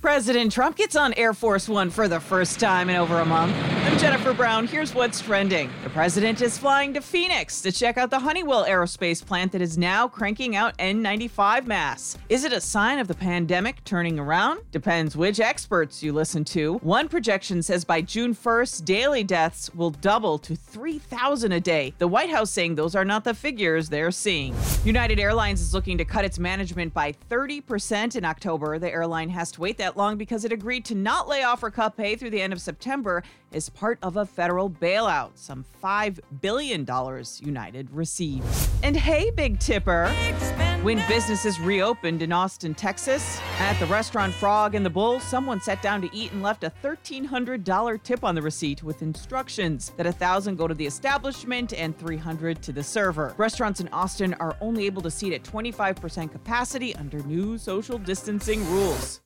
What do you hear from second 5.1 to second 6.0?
trending. The